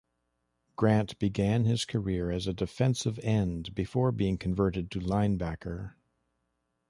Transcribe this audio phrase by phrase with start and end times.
[0.77, 5.93] Grant began his career as a defensive end before being converted to linebacker.